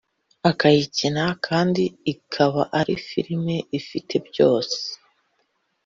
[0.49, 4.79] akayikina kandi ikaba ari filime ifite byose